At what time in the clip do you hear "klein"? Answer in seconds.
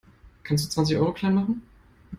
1.13-1.35